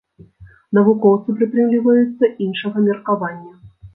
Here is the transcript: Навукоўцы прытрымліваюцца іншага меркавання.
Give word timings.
Навукоўцы 0.77 1.35
прытрымліваюцца 1.41 2.31
іншага 2.47 2.77
меркавання. 2.89 3.53